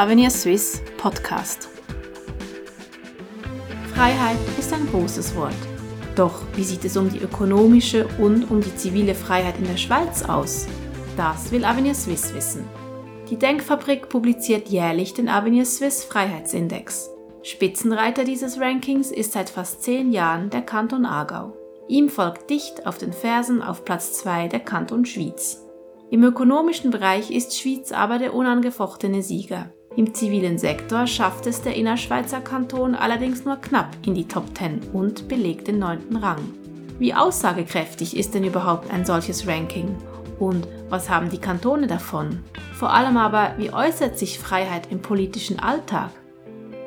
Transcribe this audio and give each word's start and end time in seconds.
Avenir 0.00 0.30
Swiss 0.30 0.80
Podcast. 0.96 1.68
Freiheit 3.94 4.38
ist 4.58 4.72
ein 4.72 4.86
großes 4.86 5.36
Wort. 5.36 5.52
Doch 6.16 6.40
wie 6.56 6.64
sieht 6.64 6.86
es 6.86 6.96
um 6.96 7.10
die 7.10 7.18
ökonomische 7.18 8.08
und 8.16 8.50
um 8.50 8.62
die 8.62 8.74
zivile 8.74 9.14
Freiheit 9.14 9.58
in 9.58 9.66
der 9.66 9.76
Schweiz 9.76 10.22
aus? 10.22 10.66
Das 11.18 11.52
will 11.52 11.66
Avenir 11.66 11.94
Swiss 11.94 12.32
wissen. 12.32 12.66
Die 13.28 13.36
Denkfabrik 13.36 14.08
publiziert 14.08 14.70
jährlich 14.70 15.12
den 15.12 15.28
Avenir 15.28 15.66
Swiss 15.66 16.02
Freiheitsindex. 16.04 17.10
Spitzenreiter 17.42 18.24
dieses 18.24 18.58
Rankings 18.58 19.10
ist 19.10 19.32
seit 19.32 19.50
fast 19.50 19.82
zehn 19.82 20.12
Jahren 20.12 20.48
der 20.48 20.62
Kanton 20.62 21.04
Aargau. 21.04 21.52
Ihm 21.88 22.08
folgt 22.08 22.48
dicht 22.48 22.86
auf 22.86 22.96
den 22.96 23.12
Fersen 23.12 23.60
auf 23.60 23.84
Platz 23.84 24.14
2 24.14 24.48
der 24.48 24.60
Kanton 24.60 25.04
Schwyz. 25.04 25.62
Im 26.08 26.24
ökonomischen 26.24 26.90
Bereich 26.90 27.30
ist 27.30 27.60
Schwyz 27.60 27.92
aber 27.92 28.16
der 28.16 28.32
unangefochtene 28.32 29.22
Sieger. 29.22 29.74
Im 29.96 30.14
zivilen 30.14 30.56
Sektor 30.56 31.08
schafft 31.08 31.46
es 31.46 31.62
der 31.62 31.74
Innerschweizer 31.74 32.40
Kanton 32.40 32.94
allerdings 32.94 33.44
nur 33.44 33.56
knapp 33.56 33.96
in 34.06 34.14
die 34.14 34.28
Top 34.28 34.56
10 34.56 34.90
und 34.92 35.26
belegt 35.26 35.66
den 35.66 35.80
neunten 35.80 36.16
Rang. 36.16 36.38
Wie 37.00 37.12
aussagekräftig 37.12 38.16
ist 38.16 38.34
denn 38.34 38.44
überhaupt 38.44 38.92
ein 38.92 39.04
solches 39.04 39.48
Ranking? 39.48 39.96
Und 40.38 40.68
was 40.88 41.10
haben 41.10 41.28
die 41.28 41.38
Kantone 41.38 41.88
davon? 41.88 42.44
Vor 42.74 42.92
allem 42.92 43.16
aber, 43.16 43.54
wie 43.58 43.72
äußert 43.72 44.16
sich 44.16 44.38
Freiheit 44.38 44.90
im 44.90 45.02
politischen 45.02 45.58
Alltag? 45.58 46.10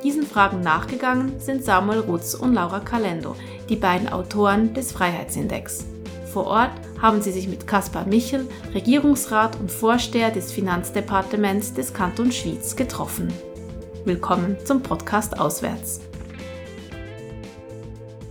Diesen 0.04 0.24
Fragen 0.24 0.62
nachgegangen 0.62 1.40
sind 1.40 1.64
Samuel 1.64 2.00
Rutz 2.00 2.34
und 2.34 2.54
Laura 2.54 2.80
Calendo, 2.80 3.36
die 3.70 3.76
beiden 3.76 4.10
Autoren 4.10 4.74
des 4.74 4.92
Freiheitsindex. 4.92 5.86
Vor 6.32 6.48
Ort 6.48 6.72
haben 7.04 7.22
sie 7.22 7.34
sich 7.34 7.50
mit 7.50 7.68
Kaspar 7.68 8.08
Michel, 8.08 8.48
Regierungsrat 8.74 9.60
und 9.60 9.70
Vorsteher 9.70 10.32
des 10.32 10.54
Finanzdepartements 10.54 11.74
des 11.74 11.94
Kantons 11.94 12.34
Schwyz, 12.34 12.78
getroffen. 12.78 13.28
Willkommen 14.06 14.56
zum 14.64 14.82
Podcast 14.82 15.38
Auswärts. 15.38 16.00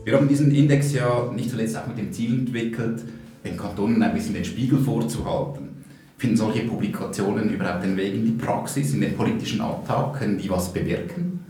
Wir 0.04 0.16
haben 0.16 0.26
diesen 0.26 0.54
Index 0.54 0.94
ja 0.94 1.30
nicht 1.34 1.50
zuletzt 1.50 1.76
auch 1.76 1.86
mit 1.86 1.98
dem 1.98 2.10
Ziel 2.14 2.32
entwickelt, 2.32 3.02
den 3.44 3.58
Kantonen 3.58 4.02
ein 4.02 4.14
bisschen 4.14 4.32
den 4.32 4.44
Spiegel 4.46 4.78
vorzuhalten. 4.78 5.84
Finden 6.16 6.38
solche 6.38 6.62
Publikationen 6.62 7.50
überhaupt 7.50 7.84
den 7.84 7.98
Weg 7.98 8.14
in 8.14 8.24
die 8.24 8.42
Praxis, 8.42 8.94
in 8.94 9.02
den 9.02 9.14
politischen 9.14 9.60
Alltag? 9.60 10.14
Können 10.14 10.38
die 10.38 10.48
was 10.48 10.72
bewirken? 10.72 11.44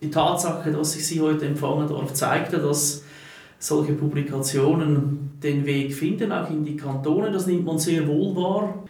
Die 0.00 0.10
Tatsache, 0.10 0.72
dass 0.72 0.96
ich 0.96 1.06
Sie 1.06 1.20
heute 1.20 1.44
empfangen 1.44 1.86
darf, 1.86 2.14
zeigt 2.14 2.54
dass 2.54 3.04
solche 3.60 3.92
Publikationen 3.92 5.30
den 5.42 5.64
Weg 5.64 5.94
finden, 5.94 6.32
auch 6.32 6.50
in 6.50 6.64
die 6.64 6.76
Kantone. 6.76 7.30
Das 7.30 7.46
nimmt 7.46 7.66
man 7.66 7.78
sehr 7.78 8.08
wohl 8.08 8.34
wahr. 8.34 8.84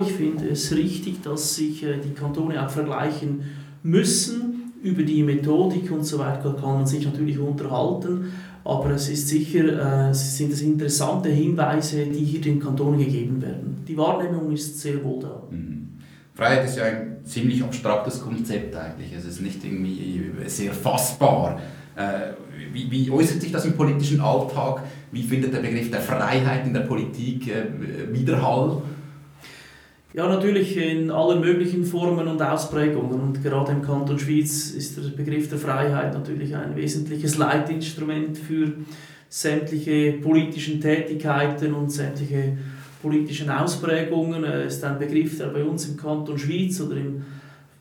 Ich 0.00 0.12
finde 0.12 0.48
es 0.48 0.74
richtig, 0.74 1.22
dass 1.22 1.54
sich 1.54 1.84
äh, 1.84 1.98
die 1.98 2.14
Kantone 2.14 2.64
auch 2.64 2.70
vergleichen 2.70 3.42
müssen. 3.82 4.72
Über 4.82 5.02
die 5.02 5.22
Methodik 5.22 5.90
und 5.92 6.04
so 6.04 6.18
weiter 6.18 6.54
kann 6.54 6.74
man 6.74 6.86
sich 6.86 7.04
natürlich 7.06 7.38
unterhalten, 7.38 8.32
aber 8.64 8.90
es 8.90 9.08
ist 9.08 9.28
sicher, 9.28 10.10
äh, 10.10 10.12
sind 10.12 10.52
es 10.52 10.60
interessante 10.60 11.30
Hinweise, 11.30 12.04
die 12.04 12.24
hier 12.24 12.40
den 12.40 12.60
Kantonen 12.60 12.98
gegeben 12.98 13.40
werden. 13.40 13.82
Die 13.88 13.96
Wahrnehmung 13.96 14.52
ist 14.52 14.78
sehr 14.78 15.02
wohl 15.02 15.20
da. 15.20 15.42
Mhm. 15.50 15.88
Freiheit 16.34 16.66
ist 16.66 16.76
ja 16.76 16.84
ein 16.84 17.18
ziemlich 17.24 17.62
abstraktes 17.62 18.20
Konzept 18.20 18.74
eigentlich. 18.74 19.14
Es 19.16 19.24
ist 19.24 19.40
nicht 19.40 19.64
irgendwie 19.64 20.32
sehr 20.46 20.72
fassbar. 20.72 21.60
Äh, 21.96 22.32
wie, 22.72 22.90
wie, 22.90 23.10
äußert 23.10 23.40
sich 23.40 23.52
das 23.52 23.64
im 23.64 23.74
politischen 23.74 24.20
Alltag? 24.20 24.82
Wie 25.12 25.22
findet 25.22 25.54
der 25.54 25.60
Begriff 25.60 25.90
der 25.90 26.00
Freiheit 26.00 26.66
in 26.66 26.74
der 26.74 26.80
Politik 26.80 27.48
äh, 27.48 28.12
Widerhall? 28.12 28.82
Ja, 30.12 30.28
natürlich 30.28 30.76
in 30.76 31.10
allen 31.10 31.40
möglichen 31.40 31.84
Formen 31.84 32.28
und 32.28 32.40
Ausprägungen. 32.40 33.20
Und 33.20 33.42
gerade 33.42 33.72
im 33.72 33.82
Kanton 33.82 34.18
Schwyz 34.18 34.70
ist 34.70 34.96
der 34.96 35.10
Begriff 35.10 35.48
der 35.48 35.58
Freiheit 35.58 36.14
natürlich 36.14 36.54
ein 36.54 36.76
wesentliches 36.76 37.36
Leitinstrument 37.36 38.38
für 38.38 38.72
sämtliche 39.28 40.12
politischen 40.12 40.80
Tätigkeiten 40.80 41.74
und 41.74 41.90
sämtliche 41.90 42.56
politischen 43.02 43.50
Ausprägungen. 43.50 44.44
Er 44.44 44.64
ist 44.64 44.84
ein 44.84 44.98
Begriff, 44.98 45.38
der 45.38 45.48
bei 45.48 45.64
uns 45.64 45.88
im 45.88 45.96
Kanton 45.96 46.38
Schwyz 46.38 46.80
oder 46.80 46.96
im 46.96 47.24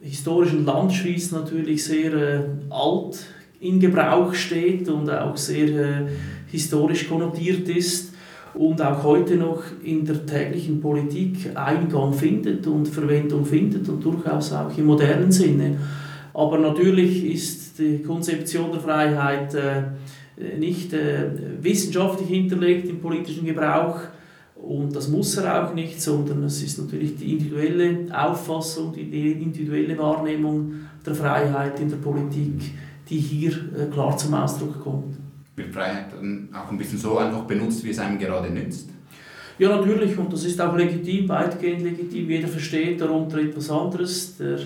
historischen 0.01 0.65
Land 0.65 0.91
Schwyz 0.93 1.31
natürlich 1.31 1.83
sehr 1.83 2.13
äh, 2.13 2.43
alt 2.69 3.25
in 3.63 3.79
Gebrauch 3.79 4.33
steht 4.33 4.89
und 4.89 5.09
auch 5.09 5.37
sehr 5.37 5.67
äh, 5.67 6.05
historisch 6.51 7.07
konnotiert 7.07 7.67
ist 7.69 8.13
und 8.53 8.81
auch 8.81 9.03
heute 9.03 9.35
noch 9.35 9.63
in 9.83 10.05
der 10.05 10.25
täglichen 10.25 10.79
Politik 10.81 11.49
Eingang 11.55 12.13
findet 12.13 12.67
und 12.67 12.87
Verwendung 12.87 13.45
findet 13.45 13.87
und 13.89 14.03
durchaus 14.03 14.53
auch 14.53 14.77
im 14.77 14.85
modernen 14.85 15.31
Sinne. 15.31 15.77
Aber 16.33 16.59
natürlich 16.59 17.25
ist 17.25 17.79
die 17.79 18.01
Konzeption 18.01 18.71
der 18.71 18.81
Freiheit 18.81 19.55
äh, 19.55 20.57
nicht 20.57 20.93
äh, 20.93 21.29
wissenschaftlich 21.61 22.27
hinterlegt 22.27 22.89
im 22.89 22.99
politischen 22.99 23.45
Gebrauch 23.45 23.99
und 24.55 24.95
das 24.95 25.09
muss 25.09 25.37
er 25.37 25.63
auch 25.63 25.73
nicht, 25.73 26.01
sondern 26.01 26.43
es 26.43 26.63
ist 26.63 26.79
natürlich 26.79 27.17
die 27.17 27.33
individuelle 27.33 28.07
Auffassung, 28.17 28.93
die 28.93 29.31
individuelle 29.31 29.97
Wahrnehmung 29.97 30.73
der 31.05 31.15
Freiheit 31.15 31.79
in 31.79 31.89
der 31.89 31.97
Politik 31.97 32.71
die 33.09 33.19
hier 33.19 33.51
äh, 33.51 33.85
klar 33.91 34.17
zum 34.17 34.33
Ausdruck 34.33 34.81
kommt. 34.83 35.17
Wird 35.55 35.73
Freiheit 35.73 36.07
dann 36.11 36.49
auch 36.53 36.71
ein 36.71 36.77
bisschen 36.77 36.97
so 36.97 37.17
einfach 37.17 37.43
benutzt, 37.43 37.83
wie 37.83 37.91
es 37.91 37.99
einem 37.99 38.17
gerade 38.17 38.49
nützt? 38.49 38.89
Ja, 39.59 39.69
natürlich, 39.69 40.17
und 40.17 40.33
das 40.33 40.45
ist 40.45 40.59
auch 40.59 40.75
legitim, 40.75 41.29
weitgehend 41.29 41.83
legitim. 41.83 42.27
Jeder 42.27 42.47
versteht 42.47 42.99
darunter 42.99 43.37
etwas 43.37 43.69
anderes. 43.69 44.37
Der 44.37 44.57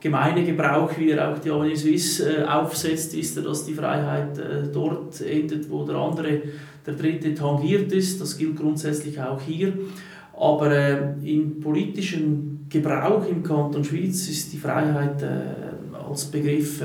gemeine 0.00 0.44
Gebrauch, 0.44 0.92
wie 0.96 1.10
er 1.10 1.32
auch 1.32 1.38
die 1.38 1.50
Avenue 1.50 1.76
Suisse 1.76 2.42
äh, 2.42 2.44
aufsetzt, 2.44 3.12
ist, 3.14 3.44
dass 3.44 3.66
die 3.66 3.74
Freiheit 3.74 4.38
äh, 4.38 4.68
dort 4.72 5.20
endet, 5.20 5.68
wo 5.68 5.84
der 5.84 5.96
andere, 5.96 6.42
der 6.86 6.94
dritte 6.94 7.34
tangiert 7.34 7.92
ist. 7.92 8.20
Das 8.20 8.38
gilt 8.38 8.56
grundsätzlich 8.56 9.20
auch 9.20 9.40
hier. 9.40 9.72
Aber 10.32 11.16
im 11.22 11.60
politischen 11.60 12.66
Gebrauch 12.68 13.26
im 13.28 13.42
Kanton 13.42 13.84
Schwyz 13.84 14.28
ist 14.28 14.52
die 14.52 14.56
Freiheit 14.56 15.22
als 16.08 16.24
Begriff 16.24 16.82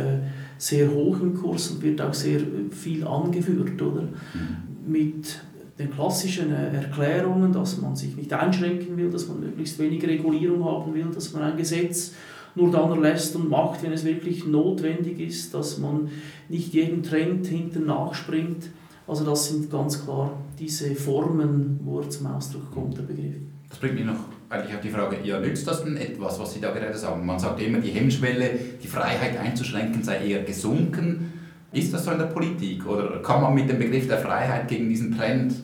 sehr 0.58 0.90
hoch 0.92 1.20
im 1.22 1.34
Kurs 1.34 1.72
und 1.72 1.82
wird 1.82 2.02
auch 2.02 2.14
sehr 2.14 2.42
viel 2.72 3.06
angeführt, 3.06 3.82
oder? 3.82 4.04
Mhm. 4.04 4.92
Mit 4.92 5.40
den 5.78 5.92
klassischen 5.92 6.54
äh, 6.54 6.76
Erklärungen, 6.76 7.52
dass 7.52 7.82
man 7.82 7.96
sich 7.96 8.16
nicht 8.16 8.32
einschränken 8.32 8.96
will, 8.98 9.10
dass 9.10 9.28
man 9.28 9.42
möglichst 9.42 9.78
wenig 9.80 10.06
Regulierung 10.08 10.64
haben 10.64 10.94
will, 10.94 11.08
dass 11.14 11.34
man 11.34 11.44
ein 11.44 11.58
Gesetz 11.58 12.14
nur 12.56 12.72
dann 12.72 12.90
erlässt 12.92 13.36
und 13.36 13.50
macht, 13.50 13.84
wenn 13.84 13.92
es 13.92 14.06
wirklich 14.06 14.46
notwendig 14.46 15.20
ist, 15.20 15.54
dass 15.54 15.78
man 15.78 16.10
nicht 16.48 16.74
jedem 16.74 17.04
Trend 17.04 17.46
hinten 17.48 17.86
nachspringt. 17.86 18.70
Also 19.08 19.26
das 19.26 19.50
sind 19.50 19.70
ganz 19.70 20.04
klar 20.04 20.32
diese 20.58 20.96
Formen, 20.96 21.80
wo 21.84 22.00
er 22.00 22.10
zum 22.10 22.28
Ausdruck 22.28 22.72
kommt, 22.74 22.98
der 22.98 23.04
Begriff. 23.04 23.36
Das 23.70 23.78
bringt 23.78 23.96
mich 23.96 24.06
noch 24.06 24.35
eigentlich 24.50 24.76
auf 24.76 24.82
die 24.82 24.90
Frage, 24.90 25.18
ja, 25.24 25.40
nützt 25.40 25.68
das 25.68 25.84
denn 25.84 25.98
etwas, 25.98 26.40
was 26.40 26.54
Sie 26.54 26.62
da 26.62 26.72
gerade 26.72 26.98
sagen? 26.98 27.26
Man 27.26 27.40
sagt 27.40 27.62
immer, 27.62 27.80
die 27.80 27.92
Hemmschwelle, 27.92 28.52
die 28.82 28.88
Freiheit 28.88 29.38
einzuschränken, 29.38 30.04
sei 30.04 30.26
eher 30.26 30.44
gesunken. 30.44 31.34
Ist 31.72 31.94
das 31.94 32.06
so 32.06 32.12
in 32.12 32.20
der 32.20 32.26
Politik? 32.26 32.88
Oder 32.88 33.22
kann 33.22 33.42
man 33.42 33.54
mit 33.54 33.70
dem 33.70 33.80
Begriff 33.80 34.08
der 34.08 34.20
Freiheit 34.20 34.68
gegen 34.68 34.88
diesen 34.88 35.18
Trend 35.18 35.56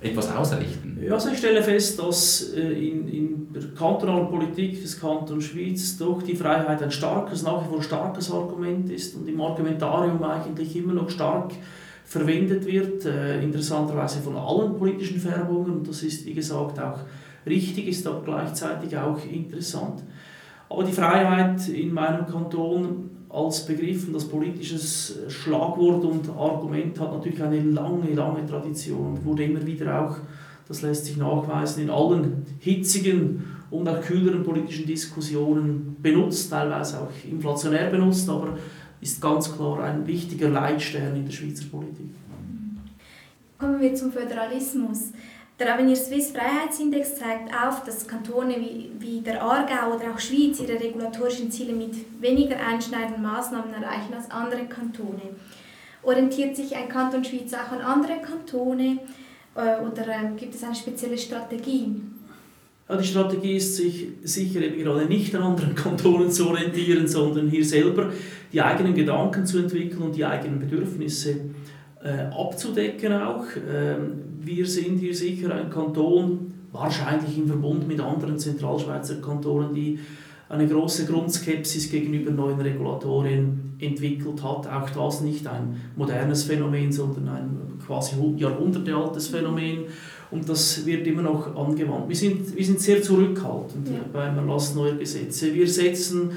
etwas 0.00 0.34
ausrichten? 0.34 0.98
Ja, 1.00 1.14
also 1.14 1.30
ich 1.30 1.38
stelle 1.38 1.62
fest, 1.62 1.98
dass 1.98 2.52
äh, 2.54 2.60
in, 2.60 3.08
in 3.08 3.52
der 3.52 3.62
kantonalen 3.76 4.28
Politik 4.28 4.80
des 4.82 5.00
Kantons 5.00 5.44
Schwyz 5.44 5.96
doch 5.98 6.22
die 6.22 6.34
Freiheit 6.34 6.82
ein 6.82 6.90
starkes, 6.90 7.42
nach 7.42 7.64
wie 7.64 7.68
vor 7.68 7.82
starkes 7.82 8.30
Argument 8.30 8.90
ist 8.90 9.14
und 9.14 9.28
im 9.28 9.40
Argumentarium 9.40 10.22
eigentlich 10.22 10.76
immer 10.76 10.94
noch 10.94 11.10
stark 11.10 11.52
verwendet 12.04 12.66
wird, 12.66 13.04
äh, 13.04 13.42
interessanterweise 13.42 14.20
von 14.20 14.36
allen 14.36 14.76
politischen 14.76 15.18
Färbungen. 15.18 15.78
Und 15.78 15.88
das 15.88 16.02
ist, 16.02 16.24
wie 16.24 16.34
gesagt, 16.34 16.78
auch 16.80 17.00
richtig, 17.46 17.88
ist 17.88 18.06
aber 18.06 18.22
gleichzeitig 18.22 18.96
auch 18.96 19.24
interessant. 19.24 20.02
Aber 20.68 20.84
die 20.84 20.92
Freiheit 20.92 21.68
in 21.68 21.92
meinem 21.94 22.26
Kanton 22.26 23.10
als 23.28 23.66
Begriff 23.66 24.08
und 24.08 24.14
als 24.14 24.28
politisches 24.28 25.18
Schlagwort 25.28 26.04
und 26.04 26.28
Argument 26.30 26.98
hat 26.98 27.12
natürlich 27.12 27.42
eine 27.42 27.60
lange, 27.60 28.12
lange 28.14 28.46
Tradition 28.46 29.14
und 29.14 29.24
wurde 29.24 29.44
immer 29.44 29.64
wieder 29.64 30.00
auch, 30.00 30.16
das 30.66 30.82
lässt 30.82 31.06
sich 31.06 31.16
nachweisen, 31.16 31.84
in 31.84 31.90
allen 31.90 32.44
hitzigen 32.58 33.44
und 33.70 33.88
auch 33.88 34.00
kühleren 34.00 34.42
politischen 34.42 34.86
Diskussionen 34.86 35.96
benutzt, 36.00 36.50
teilweise 36.50 37.00
auch 37.00 37.10
inflationär 37.28 37.90
benutzt, 37.90 38.28
aber 38.28 38.56
ist 39.00 39.20
ganz 39.20 39.54
klar 39.54 39.84
ein 39.84 40.06
wichtiger 40.06 40.48
Leitstern 40.48 41.14
in 41.16 41.26
der 41.26 41.32
Schweizer 41.32 41.66
Politik. 41.70 42.10
Kommen 43.58 43.80
wir 43.80 43.94
zum 43.94 44.12
Föderalismus. 44.12 45.12
Der 45.58 45.72
Avenir 45.72 45.96
Swiss 45.96 46.32
Freiheitsindex 46.32 47.16
zeigt 47.16 47.50
auf, 47.50 47.82
dass 47.84 48.06
Kantone 48.06 48.56
wie, 48.56 48.90
wie 48.98 49.20
der 49.22 49.42
Aargau 49.42 49.94
oder 49.94 50.12
auch 50.12 50.18
Schweiz 50.18 50.60
ihre 50.60 50.78
regulatorischen 50.78 51.50
Ziele 51.50 51.72
mit 51.72 51.94
weniger 52.20 52.56
einschneidenden 52.58 53.22
Maßnahmen 53.22 53.72
erreichen 53.72 54.12
als 54.14 54.30
andere 54.30 54.66
Kantone. 54.66 55.22
Orientiert 56.02 56.54
sich 56.54 56.76
ein 56.76 56.90
Kanton 56.90 57.24
Schweiz 57.24 57.54
auch 57.54 57.72
an 57.72 57.80
andere 57.80 58.20
Kantone 58.20 58.98
äh, 59.54 59.80
oder 59.80 60.06
äh, 60.06 60.36
gibt 60.36 60.54
es 60.54 60.62
eine 60.62 60.74
spezielle 60.74 61.16
Strategie? 61.16 62.02
Ja, 62.86 62.96
die 62.98 63.06
Strategie 63.06 63.56
ist 63.56 63.76
sich 63.76 64.08
sicher 64.24 64.60
eben 64.60 64.84
gerade 64.84 65.06
nicht 65.06 65.34
an 65.34 65.42
anderen 65.42 65.74
Kantonen 65.74 66.30
zu 66.30 66.48
orientieren, 66.50 67.08
sondern 67.08 67.48
hier 67.48 67.64
selber 67.64 68.12
die 68.52 68.60
eigenen 68.60 68.94
Gedanken 68.94 69.46
zu 69.46 69.58
entwickeln 69.60 70.02
und 70.02 70.16
die 70.16 70.24
eigenen 70.26 70.60
Bedürfnisse 70.60 71.40
äh, 72.04 72.26
abzudecken 72.30 73.14
auch. 73.14 73.46
Ähm, 73.66 74.35
wir 74.46 74.66
sind 74.66 74.98
hier 74.98 75.14
sicher 75.14 75.54
ein 75.54 75.70
Kanton, 75.70 76.54
wahrscheinlich 76.72 77.36
im 77.36 77.48
Verbund 77.48 77.88
mit 77.88 78.00
anderen 78.00 78.38
Zentralschweizer 78.38 79.16
Kantonen, 79.16 79.74
die 79.74 79.98
eine 80.48 80.68
große 80.68 81.06
Grundskepsis 81.06 81.90
gegenüber 81.90 82.30
neuen 82.30 82.60
Regulatorien 82.60 83.74
entwickelt 83.80 84.42
hat. 84.44 84.68
Auch 84.68 84.90
das 84.90 85.20
nicht 85.22 85.46
ein 85.48 85.80
modernes 85.96 86.44
Phänomen, 86.44 86.92
sondern 86.92 87.28
ein 87.28 87.58
quasi 87.84 88.14
jahrhundertealtes 88.36 89.28
Phänomen. 89.28 89.86
Und 90.30 90.48
das 90.48 90.86
wird 90.86 91.06
immer 91.06 91.22
noch 91.22 91.56
angewandt. 91.56 92.08
Wir 92.08 92.16
sind, 92.16 92.56
wir 92.56 92.64
sind 92.64 92.80
sehr 92.80 93.02
zurückhaltend 93.02 93.88
ja. 93.88 94.00
beim 94.12 94.36
Erlass 94.38 94.74
neuer 94.74 94.94
Gesetze. 94.94 95.52
Wir 95.52 95.66
setzen 95.68 96.30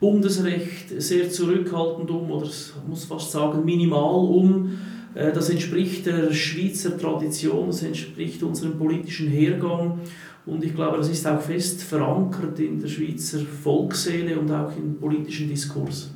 Bundesrecht 0.00 1.00
sehr 1.00 1.30
zurückhaltend 1.30 2.10
um, 2.10 2.30
oder 2.30 2.46
ich 2.46 2.72
muss 2.86 3.04
fast 3.04 3.30
sagen 3.30 3.64
minimal 3.64 4.26
um. 4.26 4.78
Äh, 5.14 5.32
das 5.32 5.50
entspricht 5.50 6.06
der 6.06 6.32
Schweizer 6.32 6.98
Tradition, 6.98 7.68
das 7.68 7.82
entspricht 7.82 8.42
unserem 8.42 8.78
politischen 8.78 9.28
Hergang. 9.28 10.00
Und 10.46 10.62
ich 10.62 10.74
glaube, 10.74 10.98
das 10.98 11.08
ist 11.08 11.26
auch 11.26 11.40
fest 11.40 11.82
verankert 11.82 12.58
in 12.60 12.78
der 12.78 12.88
Schweizer 12.88 13.40
Volksseele 13.40 14.38
und 14.38 14.50
auch 14.50 14.76
im 14.76 14.98
politischen 14.98 15.48
Diskurs. 15.48 16.10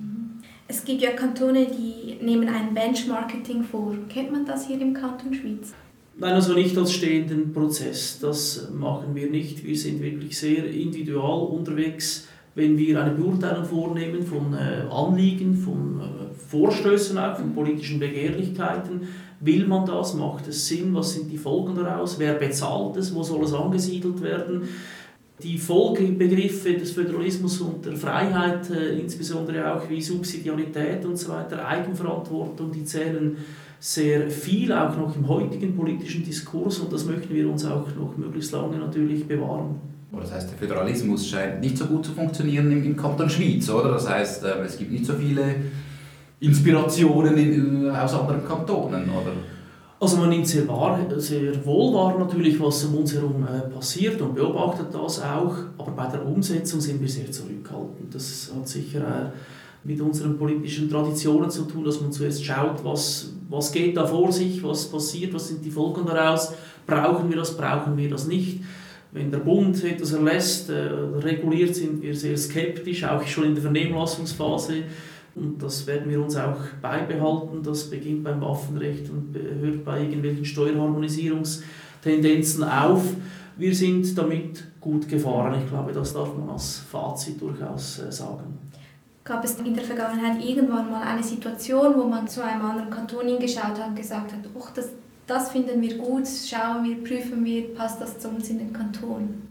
Es 0.71 0.85
gibt 0.85 1.01
ja 1.01 1.13
Kantone, 1.13 1.67
die 1.67 2.23
nehmen 2.23 2.47
ein 2.47 2.75
Benchmarketing 2.75 3.63
vor. 3.63 3.97
Kennt 4.11 4.31
man 4.31 4.45
das 4.45 4.67
hier 4.67 4.79
im 4.79 4.93
Kanton 4.93 5.33
Schweiz? 5.33 5.73
Nein, 6.19 6.35
also 6.35 6.53
nicht 6.53 6.77
als 6.77 6.93
stehenden 6.93 7.53
Prozess. 7.55 8.19
Das 8.21 8.69
machen 8.75 9.15
wir 9.15 9.31
nicht. 9.31 9.65
Wir 9.65 9.77
sind 9.77 10.03
wirklich 10.03 10.37
sehr 10.37 10.69
individual 10.69 11.47
unterwegs, 11.47 12.29
wenn 12.59 12.77
wir 12.77 13.03
eine 13.03 13.13
Beurteilung 13.13 13.65
vornehmen 13.65 14.23
von 14.23 14.53
äh, 14.53 14.83
Anliegen, 14.91 15.55
von 15.55 16.01
äh, 16.01 16.35
Vorstößen, 16.51 17.17
auch 17.17 17.37
von 17.37 17.55
politischen 17.55 17.99
Begehrlichkeiten 17.99 19.09
Will 19.41 19.67
man 19.67 19.87
das? 19.87 20.15
Macht 20.15 20.49
es 20.49 20.67
Sinn? 20.67 20.93
Was 20.95 21.15
sind 21.15 21.31
die 21.31 21.39
Folgen 21.39 21.77
daraus? 21.77 22.19
Wer 22.19 22.35
bezahlt 22.35 22.97
es? 22.97 23.15
Wo 23.15 23.23
soll 23.23 23.45
es 23.45 23.53
angesiedelt 23.53 24.21
werden? 24.21 24.63
Die 25.41 25.57
Folgebegriffe 25.57 26.73
des 26.75 26.91
Föderalismus 26.91 27.61
und 27.61 27.87
der 27.87 27.95
Freiheit, 27.95 28.69
äh, 28.71 28.99
insbesondere 28.99 29.73
auch 29.73 29.89
wie 29.89 30.03
Subsidiarität 30.03 31.05
und 31.05 31.17
so 31.17 31.31
weiter, 31.31 31.65
Eigenverantwortung, 31.65 32.73
die 32.73 32.85
zählen 32.85 33.37
sehr 33.79 34.29
viel, 34.29 34.73
auch 34.73 34.97
noch 34.97 35.15
im 35.15 35.29
heutigen 35.29 35.77
politischen 35.77 36.25
Diskurs 36.25 36.81
und 36.81 36.93
das 36.93 37.05
möchten 37.05 37.33
wir 37.33 37.49
uns 37.49 37.65
auch 37.65 37.87
noch 37.95 38.17
möglichst 38.17 38.51
lange 38.51 38.79
natürlich 38.79 39.29
bewahren. 39.29 39.77
Das 40.11 40.33
heißt, 40.33 40.51
der 40.51 40.59
Föderalismus 40.59 41.29
scheint 41.29 41.61
nicht 41.61 41.77
so 41.77 41.85
gut 41.85 42.07
zu 42.07 42.13
funktionieren 42.13 42.73
im, 42.73 42.85
im 42.85 42.97
Kanton 42.97 43.29
Schweiz, 43.29 43.69
oder? 43.69 43.91
Das 43.91 44.09
heißt, 44.09 44.45
äh, 44.45 44.63
es 44.65 44.79
gibt 44.79 44.91
nicht 44.91 45.05
so 45.05 45.13
viele 45.15 45.55
Inspirationen 46.41 47.37
in, 47.37 47.91
aus 47.91 48.15
anderen 48.15 48.47
Kantonen, 48.47 49.05
oder? 49.11 49.33
Also 50.01 50.17
man 50.19 50.29
nimmt 50.29 50.47
sehr, 50.47 50.67
wahr, 50.69 51.01
sehr 51.17 51.67
wohl 51.67 51.93
wahr 51.93 52.17
natürlich, 52.19 52.61
was 52.61 52.85
um 52.85 52.99
uns 52.99 53.15
herum 53.15 53.45
äh, 53.45 53.69
passiert 53.69 54.21
und 54.23 54.35
beobachtet 54.37 54.87
das 54.93 55.21
auch, 55.21 55.57
aber 55.77 55.91
bei 55.91 56.07
der 56.07 56.25
Umsetzung 56.25 56.81
sind 56.81 57.01
wir 57.01 57.09
sehr 57.09 57.31
zurückhaltend. 57.33 58.15
Das 58.15 58.53
hat 58.55 58.69
sicher 58.69 59.01
äh, 59.01 59.31
mit 59.83 60.01
unseren 60.01 60.39
politischen 60.39 60.89
Traditionen 60.89 61.51
zu 61.51 61.65
tun, 61.65 61.85
dass 61.85 62.01
man 62.01 62.13
zuerst 62.13 62.45
schaut, 62.45 62.85
was, 62.85 63.33
was 63.49 63.73
geht 63.73 63.97
da 63.97 64.07
vor 64.07 64.31
sich, 64.31 64.63
was 64.63 64.89
passiert, 64.89 65.35
was 65.35 65.49
sind 65.49 65.65
die 65.65 65.71
Folgen 65.71 66.07
daraus, 66.07 66.53
brauchen 66.87 67.29
wir 67.29 67.37
das, 67.37 67.57
brauchen 67.57 67.97
wir 67.97 68.09
das 68.09 68.29
nicht. 68.29 68.61
Wenn 69.11 69.31
der 69.31 69.39
Bund 69.39 69.83
etwas 69.85 70.13
erlässt, 70.13 70.71
äh, 70.71 70.75
reguliert, 70.75 71.75
sind 71.75 72.03
wir 72.03 72.15
sehr 72.15 72.37
skeptisch, 72.37 73.05
auch 73.05 73.27
schon 73.27 73.45
in 73.45 73.55
der 73.55 73.63
Vernehmlassungsphase 73.63 74.85
und 75.39 75.63
das 75.63 75.87
werden 75.87 76.11
wir 76.11 76.21
uns 76.23 76.37
auch 76.37 76.59
beibehalten. 76.83 77.63
Das 77.63 77.89
beginnt 77.89 78.25
beim 78.25 78.41
Waffenrecht 78.41 79.09
und 79.11 79.33
hört 79.35 79.85
bei 79.85 80.01
irgendwelchen 80.01 80.45
Steuerharmonisierungstendenzen 80.45 82.65
auf. 82.65 83.05
Wir 83.57 83.73
sind 83.75 84.19
damit 84.19 84.65
gut 84.81 85.09
gefahren. 85.09 85.61
Ich 85.63 85.69
glaube, 85.69 85.93
das 85.93 86.13
darf 86.13 86.37
man 86.37 86.51
als 86.51 86.79
Fazit 86.79 87.41
durchaus 87.41 87.99
äh, 87.99 88.13
sagen. 88.13 88.59
Gab 89.25 89.43
es 89.45 89.59
in 89.61 89.75
der 89.75 89.85
Vergangenheit 89.85 90.43
irgendwann 90.43 90.91
mal 90.91 91.03
eine 91.03 91.23
Situation, 91.23 91.95
wo 91.97 92.05
man 92.05 92.27
zu 92.27 92.43
einem 92.43 92.65
anderen 92.65 92.89
Kanton 92.89 93.27
hingeschaut 93.27 93.79
hat 93.79 93.89
und 93.89 93.97
gesagt 93.97 94.33
hat, 94.33 94.39
das, 94.75 94.89
das 95.29 95.51
finden 95.51 95.81
wir 95.81 95.99
gut, 95.99 96.27
schauen 96.27 96.85
wir, 96.85 97.05
prüfen 97.05 97.45
wir, 97.45 97.75
passt 97.75 98.01
das 98.01 98.19
zu 98.19 98.29
uns 98.29 98.49
in 98.49 98.59
den 98.59 98.73
Kanton? 98.73 99.49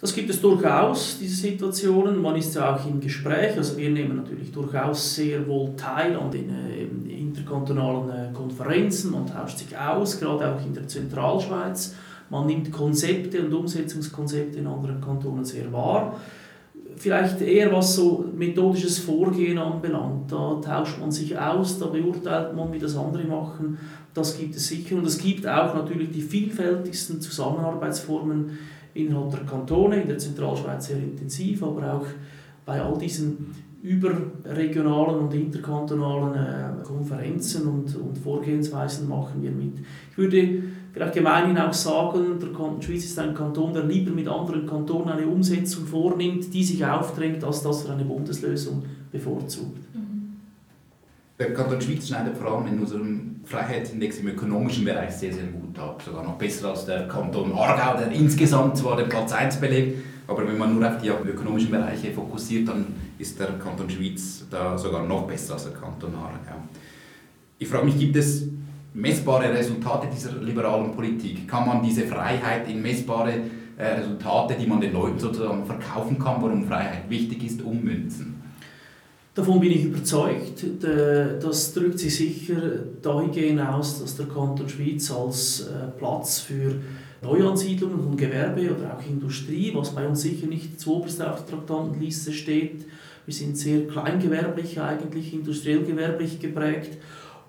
Das 0.00 0.14
gibt 0.14 0.30
es 0.30 0.40
durchaus, 0.40 1.18
diese 1.20 1.34
Situationen. 1.34 2.22
Man 2.22 2.34
ist 2.36 2.54
ja 2.54 2.74
auch 2.74 2.86
im 2.86 3.00
Gespräch. 3.00 3.54
Also 3.58 3.76
wir 3.76 3.90
nehmen 3.90 4.16
natürlich 4.16 4.50
durchaus 4.50 5.14
sehr 5.14 5.46
wohl 5.46 5.76
teil 5.76 6.16
an 6.16 6.30
den 6.30 6.48
äh, 6.48 7.12
interkantonalen 7.12 8.08
äh, 8.08 8.32
Konferenzen. 8.32 9.10
Man 9.10 9.26
tauscht 9.26 9.58
sich 9.58 9.76
aus, 9.76 10.18
gerade 10.18 10.54
auch 10.54 10.64
in 10.64 10.72
der 10.72 10.88
Zentralschweiz. 10.88 11.94
Man 12.30 12.46
nimmt 12.46 12.72
Konzepte 12.72 13.44
und 13.44 13.52
Umsetzungskonzepte 13.52 14.60
in 14.60 14.66
anderen 14.66 15.02
Kantonen 15.02 15.44
sehr 15.44 15.70
wahr. 15.70 16.18
Vielleicht 17.00 17.40
eher 17.40 17.72
was 17.72 17.94
so 17.94 18.26
methodisches 18.36 18.98
Vorgehen 18.98 19.56
anbelangt. 19.56 20.30
Da 20.30 20.60
tauscht 20.62 21.00
man 21.00 21.10
sich 21.10 21.38
aus, 21.38 21.78
da 21.78 21.86
beurteilt 21.86 22.54
man, 22.54 22.70
wie 22.74 22.78
das 22.78 22.94
andere 22.94 23.24
machen. 23.24 23.78
Das 24.12 24.38
gibt 24.38 24.54
es 24.54 24.68
sicher. 24.68 24.96
Und 24.96 25.06
es 25.06 25.16
gibt 25.16 25.46
auch 25.46 25.74
natürlich 25.74 26.10
die 26.10 26.20
vielfältigsten 26.20 27.18
Zusammenarbeitsformen 27.18 28.50
innerhalb 28.92 29.30
der 29.30 29.40
Kantone, 29.40 30.02
in 30.02 30.08
der 30.08 30.18
Zentralschweiz 30.18 30.88
sehr 30.88 30.98
intensiv, 30.98 31.62
aber 31.62 31.94
auch 31.94 32.06
bei 32.66 32.82
all 32.82 32.98
diesen 32.98 33.46
überregionalen 33.82 35.20
und 35.20 35.32
interkantonalen 35.32 36.34
äh, 36.34 36.84
Konferenzen 36.84 37.66
und, 37.66 37.96
und 37.96 38.18
Vorgehensweisen 38.18 39.08
machen 39.08 39.42
wir 39.42 39.52
mit. 39.52 39.78
Ich 40.10 40.18
würde 40.18 40.64
vielleicht 40.92 41.14
gemeinhin 41.14 41.58
auch 41.58 41.72
sagen, 41.72 42.38
der 42.40 42.48
Kanton 42.50 42.82
Schweiz 42.82 43.04
ist 43.04 43.18
ein 43.18 43.34
Kanton, 43.34 43.72
der 43.72 43.84
lieber 43.84 44.10
mit 44.10 44.28
anderen 44.28 44.66
Kantonen 44.66 45.10
eine 45.10 45.26
Umsetzung 45.26 45.86
vornimmt, 45.86 46.52
die 46.52 46.64
sich 46.64 46.84
aufdrängt, 46.84 47.44
als 47.44 47.62
dass 47.62 47.84
er 47.84 47.94
eine 47.94 48.04
Bundeslösung 48.04 48.84
bevorzugt. 49.10 49.94
Mhm. 49.94 50.10
Der 51.38 51.54
Kanton 51.54 51.80
Schweiz 51.80 52.08
schneidet 52.08 52.36
vor 52.36 52.52
allem 52.52 52.66
in 52.66 52.80
unserem 52.80 53.40
Freiheitsindex 53.44 54.18
im 54.18 54.28
ökonomischen 54.28 54.84
Bereich 54.84 55.12
sehr, 55.12 55.32
sehr 55.32 55.46
gut 55.46 55.78
ab. 55.78 56.02
Sogar 56.04 56.22
noch 56.22 56.36
besser 56.36 56.70
als 56.70 56.84
der 56.86 57.08
Kanton 57.08 57.52
Aargau, 57.52 57.98
der 57.98 58.12
insgesamt 58.12 58.76
zwar 58.76 58.96
den 58.96 59.08
Platz 59.08 59.32
1 59.32 59.56
belegt, 59.56 60.04
aber 60.26 60.46
wenn 60.46 60.58
man 60.58 60.78
nur 60.78 60.86
auf 60.86 60.98
die 61.02 61.08
ökonomischen 61.08 61.70
Bereiche 61.70 62.12
fokussiert, 62.12 62.68
dann 62.68 62.86
ist 63.18 63.40
der 63.40 63.58
Kanton 63.58 63.88
Schweiz 63.90 64.44
da 64.50 64.78
sogar 64.78 65.04
noch 65.04 65.26
besser 65.26 65.54
als 65.54 65.64
der 65.64 65.72
Kanton 65.72 66.14
Aargau. 66.14 66.62
Ich 67.58 67.68
frage 67.68 67.86
mich, 67.86 67.98
gibt 67.98 68.16
es 68.16 68.46
messbare 68.94 69.52
Resultate 69.52 70.08
dieser 70.12 70.32
liberalen 70.40 70.92
Politik? 70.92 71.48
Kann 71.48 71.66
man 71.66 71.82
diese 71.82 72.06
Freiheit 72.06 72.68
in 72.68 72.82
messbare 72.82 73.32
äh, 73.76 73.86
Resultate, 73.86 74.54
die 74.58 74.66
man 74.66 74.80
den 74.80 74.92
Leuten 74.92 75.18
sozusagen 75.18 75.64
verkaufen 75.64 76.18
kann, 76.18 76.42
warum 76.42 76.66
Freiheit 76.66 77.08
wichtig 77.08 77.44
ist, 77.44 77.62
ummünzen? 77.62 78.40
Davon 79.32 79.60
bin 79.60 79.70
ich 79.70 79.84
überzeugt. 79.84 80.64
Das 80.82 81.72
drückt 81.72 82.00
sich 82.00 82.16
sicher 82.16 82.60
dahingehend 83.00 83.60
aus, 83.60 84.00
dass 84.00 84.16
der 84.16 84.26
Kanton 84.26 84.68
Schweiz 84.68 85.10
als 85.10 85.60
äh, 85.60 85.86
Platz 85.96 86.40
für 86.40 86.74
Neuansiedlungen 87.22 88.02
von 88.02 88.16
Gewerbe 88.16 88.74
oder 88.74 88.96
auch 88.96 89.06
Industrie, 89.08 89.72
was 89.74 89.94
bei 89.94 90.06
uns 90.06 90.22
sicher 90.22 90.46
nicht 90.46 90.80
zuoberst 90.80 91.22
auf 91.22 91.44
der 91.44 91.56
Traktantenliste 91.56 92.32
steht. 92.32 92.86
Wir 93.24 93.34
sind 93.34 93.56
sehr 93.56 93.86
kleingewerblich 93.86 94.80
eigentlich, 94.80 95.32
industriell 95.32 95.84
gewerblich 95.84 96.40
geprägt 96.40 96.98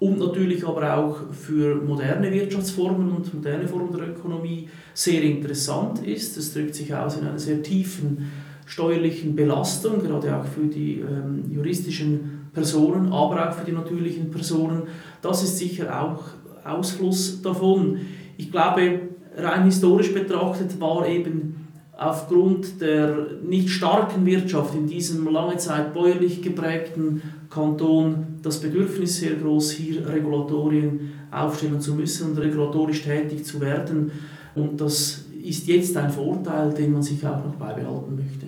und 0.02 0.18
natürlich 0.18 0.66
aber 0.66 0.98
auch 0.98 1.32
für 1.32 1.76
moderne 1.76 2.32
Wirtschaftsformen 2.32 3.12
und 3.12 3.32
moderne 3.36 3.68
Formen 3.68 3.96
der 3.96 4.10
Ökonomie 4.10 4.68
sehr 4.96 5.22
interessant 5.22 6.04
ist. 6.04 6.36
Das 6.36 6.54
drückt 6.54 6.74
sich 6.74 6.94
aus 6.96 7.18
in 7.18 7.28
einer 7.28 7.38
sehr 7.38 7.62
tiefen 7.62 8.32
steuerlichen 8.66 9.36
Belastung, 9.36 10.02
gerade 10.02 10.36
auch 10.36 10.46
für 10.46 10.66
die 10.66 11.02
ähm, 11.02 11.44
juristischen 11.52 12.50
Personen, 12.52 13.14
aber 13.14 13.48
auch 13.48 13.54
für 13.54 13.64
die 13.64 13.74
natürlichen 13.74 14.32
Personen. 14.32 14.84
Das 15.22 15.44
ist 15.44 15.60
sicher 15.60 16.04
auch 16.04 16.24
Ausfluss 16.66 17.40
davon. 17.44 18.00
Ich 18.38 18.52
glaube, 18.52 19.02
rein 19.38 19.66
historisch 19.66 20.12
betrachtet 20.16 20.80
war 20.82 21.08
eben 21.08 21.68
aufgrund 21.96 22.82
der 22.82 23.28
nicht 23.48 23.70
starken 23.70 24.26
Wirtschaft 24.26 24.74
in 24.74 24.88
diesem 24.88 25.32
lange 25.32 25.58
Zeit 25.58 25.94
bäuerlich 25.94 26.42
geprägten 26.42 27.22
Kanton 27.52 28.40
das 28.42 28.60
Bedürfnis 28.60 29.20
sehr 29.20 29.36
groß, 29.36 29.72
hier 29.72 30.08
Regulatorien 30.08 31.12
aufstellen 31.30 31.80
zu 31.82 31.94
müssen 31.96 32.32
und 32.32 32.38
regulatorisch 32.38 33.04
tätig 33.04 33.46
zu 33.46 33.60
werden. 33.60 34.12
Und 34.56 34.80
das 34.80 35.26
ist 35.44 35.68
jetzt 35.68 35.96
ein 35.98 36.10
Vorteil, 36.10 36.74
den 36.74 36.94
man 36.94 37.04
sich 37.04 37.26
auch 37.26 37.44
noch 37.44 37.56
beibehalten 37.56 38.16
möchte. 38.16 38.48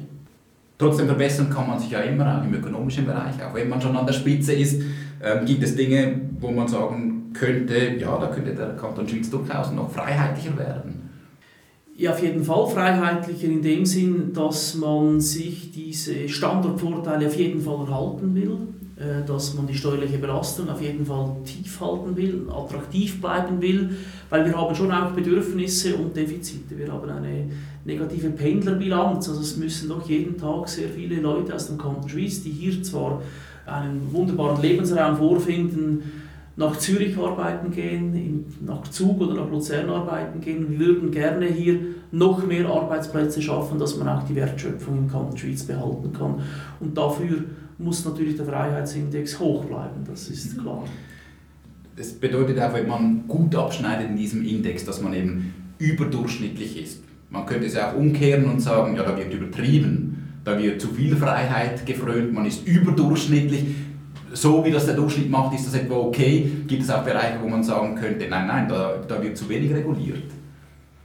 Trotzdem 0.77 1.07
verbessern 1.07 1.49
kann 1.49 1.67
man 1.67 1.79
sich 1.79 1.91
ja 1.91 1.99
immer, 1.99 2.39
auch 2.39 2.43
im 2.43 2.53
ökonomischen 2.53 3.05
Bereich, 3.05 3.35
auch 3.43 3.53
wenn 3.53 3.69
man 3.69 3.79
schon 3.79 3.95
an 3.95 4.05
der 4.05 4.13
Spitze 4.13 4.53
ist, 4.53 4.81
ähm, 5.23 5.45
gibt 5.45 5.63
es 5.63 5.75
Dinge, 5.75 6.21
wo 6.39 6.51
man 6.51 6.67
sagen 6.67 7.31
könnte, 7.33 7.95
ja, 7.99 8.17
da 8.17 8.27
könnte 8.27 8.53
der 8.53 8.75
Kanton 8.75 9.07
Schweiz 9.07 9.29
durchaus 9.29 9.71
noch 9.71 9.91
freiheitlicher 9.91 10.57
werden. 10.57 11.09
Ja, 11.95 12.11
auf 12.11 12.21
jeden 12.23 12.43
Fall 12.43 12.67
freiheitlicher 12.67 13.47
in 13.47 13.61
dem 13.61 13.85
Sinn, 13.85 14.33
dass 14.33 14.75
man 14.75 15.21
sich 15.21 15.71
diese 15.71 16.27
Standortvorteile 16.27 17.27
auf 17.27 17.35
jeden 17.35 17.61
Fall 17.61 17.85
erhalten 17.87 18.33
will, 18.33 18.57
dass 19.25 19.55
man 19.55 19.65
die 19.65 19.73
steuerliche 19.73 20.19
Belastung 20.19 20.69
auf 20.69 20.81
jeden 20.81 21.05
Fall 21.05 21.35
tief 21.45 21.81
halten 21.81 22.15
will, 22.15 22.47
attraktiv 22.49 23.19
bleiben 23.19 23.59
will, 23.59 23.89
weil 24.29 24.45
wir 24.45 24.55
haben 24.55 24.75
schon 24.75 24.91
auch 24.91 25.11
Bedürfnisse 25.11 25.95
und 25.95 26.15
Defizite. 26.15 26.77
Wir 26.77 26.91
haben 26.91 27.09
eine 27.09 27.45
negative 27.85 28.29
Pendlerbilanz, 28.29 29.29
also 29.29 29.41
es 29.41 29.57
müssen 29.57 29.89
doch 29.89 30.07
jeden 30.07 30.37
Tag 30.37 30.69
sehr 30.69 30.89
viele 30.89 31.19
Leute 31.21 31.55
aus 31.55 31.67
dem 31.67 31.77
Kanton 31.77 32.07
Schwyz, 32.07 32.43
die 32.43 32.51
hier 32.51 32.83
zwar 32.83 33.21
einen 33.65 34.01
wunderbaren 34.11 34.61
Lebensraum 34.61 35.17
vorfinden, 35.17 36.03
nach 36.55 36.77
Zürich 36.77 37.17
arbeiten 37.17 37.71
gehen, 37.71 38.45
nach 38.61 38.83
Zug 38.83 39.19
oder 39.19 39.33
nach 39.33 39.49
Luzern 39.49 39.89
arbeiten 39.89 40.39
gehen. 40.39 40.69
Wir 40.69 40.79
würden 40.79 41.09
gerne 41.09 41.47
hier 41.47 41.79
noch 42.11 42.45
mehr 42.45 42.69
Arbeitsplätze 42.69 43.41
schaffen, 43.41 43.79
dass 43.79 43.97
man 43.97 44.07
auch 44.07 44.23
die 44.27 44.35
Wertschöpfung 44.35 44.99
im 44.99 45.09
Kanton 45.09 45.35
Schweiz 45.35 45.63
behalten 45.63 46.13
kann. 46.13 46.41
Und 46.79 46.95
dafür 46.95 47.37
muss 47.77 48.05
natürlich 48.05 48.35
der 48.35 48.45
Freiheitsindex 48.45 49.39
hoch 49.39 49.65
bleiben, 49.65 50.03
das 50.07 50.29
ist 50.29 50.59
klar. 50.59 50.83
Das 51.95 52.13
bedeutet 52.13 52.59
auch, 52.59 52.73
wenn 52.73 52.87
man 52.87 53.27
gut 53.27 53.55
abschneidet 53.55 54.09
in 54.09 54.17
diesem 54.17 54.45
Index, 54.45 54.85
dass 54.85 55.01
man 55.01 55.13
eben 55.13 55.53
überdurchschnittlich 55.77 56.81
ist. 56.81 57.03
Man 57.29 57.45
könnte 57.45 57.67
es 57.67 57.77
auch 57.77 57.95
umkehren 57.95 58.45
und 58.45 58.59
sagen, 58.59 58.95
ja, 58.95 59.03
da 59.03 59.17
wird 59.17 59.33
übertrieben, 59.33 60.39
da 60.43 60.57
wird 60.57 60.81
zu 60.81 60.89
viel 60.89 61.15
Freiheit 61.15 61.85
gefrönt, 61.85 62.33
man 62.33 62.45
ist 62.45 62.67
überdurchschnittlich 62.67 63.65
so 64.33 64.65
wie 64.65 64.71
das 64.71 64.85
der 64.85 64.95
Durchschnitt 64.95 65.29
macht, 65.29 65.53
ist 65.55 65.67
das 65.67 65.75
etwa 65.75 65.95
okay? 65.95 66.51
Gibt 66.67 66.83
es 66.83 66.89
auch 66.89 67.03
Bereiche, 67.03 67.37
wo 67.41 67.47
man 67.47 67.63
sagen 67.63 67.95
könnte, 67.95 68.27
nein, 68.27 68.47
nein, 68.47 68.67
da, 68.67 68.95
da 69.07 69.21
wird 69.21 69.37
zu 69.37 69.47
wenig 69.47 69.71
reguliert? 69.71 70.23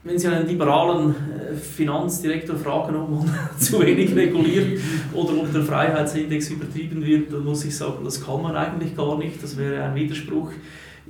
Wenn 0.04 0.18
Sie 0.18 0.28
einen 0.28 0.46
liberalen 0.46 1.10
äh, 1.10 1.54
Finanzdirektor 1.54 2.56
fragen, 2.56 2.94
ob 2.94 3.10
man 3.10 3.30
zu 3.58 3.80
wenig 3.80 4.14
reguliert 4.14 4.80
oder 5.12 5.36
ob 5.38 5.52
der 5.52 5.62
Freiheitsindex 5.62 6.50
übertrieben 6.50 7.04
wird, 7.04 7.32
dann 7.32 7.44
muss 7.44 7.64
ich 7.64 7.76
sagen, 7.76 8.04
das 8.04 8.24
kann 8.24 8.42
man 8.42 8.54
eigentlich 8.54 8.96
gar 8.96 9.18
nicht. 9.18 9.42
Das 9.42 9.56
wäre 9.56 9.82
ein 9.82 9.94
Widerspruch 9.94 10.52